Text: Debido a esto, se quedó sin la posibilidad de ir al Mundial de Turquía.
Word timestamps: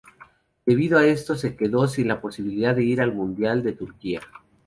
Debido 0.65 0.97
a 0.97 1.05
esto, 1.05 1.35
se 1.35 1.55
quedó 1.55 1.87
sin 1.87 2.07
la 2.07 2.21
posibilidad 2.21 2.73
de 2.75 2.83
ir 2.83 3.01
al 3.01 3.13
Mundial 3.13 3.61
de 3.61 3.73
Turquía. 3.73 4.21